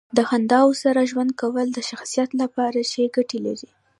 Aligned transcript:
د 0.17 0.19
خنداوو 0.29 0.79
سره 0.83 1.09
ژوند 1.11 1.31
کول 1.41 1.67
د 1.73 1.79
شخصیت 1.89 2.29
لپاره 2.41 2.79
ښې 2.91 3.05
ګټې 3.15 3.39
لري. 3.45 3.69